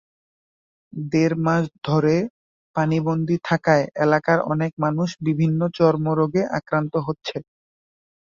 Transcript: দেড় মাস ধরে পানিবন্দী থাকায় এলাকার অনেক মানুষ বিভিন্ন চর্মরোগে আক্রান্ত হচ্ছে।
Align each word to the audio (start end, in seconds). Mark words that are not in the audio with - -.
দেড় 1.11 1.35
মাস 1.45 1.63
ধরে 1.87 2.15
পানিবন্দী 2.75 3.37
থাকায় 3.45 3.85
এলাকার 4.03 4.39
অনেক 4.51 4.71
মানুষ 4.83 5.09
বিভিন্ন 5.27 5.59
চর্মরোগে 5.77 6.43
আক্রান্ত 6.57 6.93
হচ্ছে। 7.07 7.37